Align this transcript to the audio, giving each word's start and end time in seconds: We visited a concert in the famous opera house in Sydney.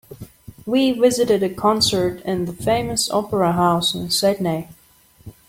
We 0.65 0.93
visited 0.93 1.43
a 1.43 1.53
concert 1.53 2.21
in 2.23 2.45
the 2.45 2.53
famous 2.53 3.07
opera 3.11 3.51
house 3.51 3.93
in 3.93 4.09
Sydney. 4.09 4.67